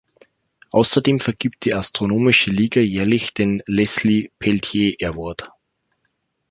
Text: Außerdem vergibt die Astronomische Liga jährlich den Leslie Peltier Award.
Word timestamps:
Außerdem 0.71 1.19
vergibt 1.19 1.63
die 1.63 1.75
Astronomische 1.75 2.49
Liga 2.49 2.81
jährlich 2.81 3.35
den 3.35 3.61
Leslie 3.67 4.31
Peltier 4.39 4.95
Award. 4.99 5.51